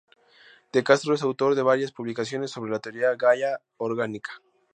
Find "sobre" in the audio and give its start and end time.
2.49-2.71